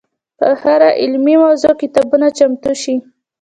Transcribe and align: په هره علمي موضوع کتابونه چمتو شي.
په 0.39 0.47
هره 0.61 0.89
علمي 1.01 1.35
موضوع 1.43 1.73
کتابونه 1.81 2.27
چمتو 2.37 2.71
شي. 2.81 2.95